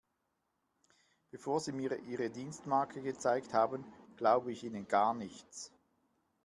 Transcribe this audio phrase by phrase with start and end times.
[1.29, 3.85] Bevor Sie mir Ihre Dienstmarke gezeigt haben,
[4.17, 5.71] glaube ich Ihnen gar nichts.